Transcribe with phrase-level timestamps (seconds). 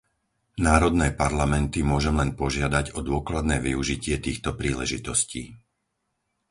[0.69, 5.43] Národné parlamenty môžem len požiadať o dôkladné využitie týchto príležitostí!